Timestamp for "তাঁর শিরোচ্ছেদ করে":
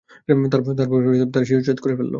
1.33-1.95